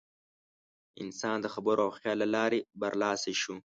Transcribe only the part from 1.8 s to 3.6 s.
او خیال له لارې برلاسی شو.